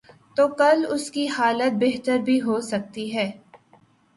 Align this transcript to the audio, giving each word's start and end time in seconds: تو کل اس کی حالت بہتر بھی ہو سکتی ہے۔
تو 0.37 0.47
کل 0.47 0.85
اس 0.89 1.09
کی 1.11 1.27
حالت 1.27 1.73
بہتر 1.79 2.17
بھی 2.17 2.41
ہو 2.41 2.59
سکتی 2.61 3.13
ہے۔ 3.15 3.31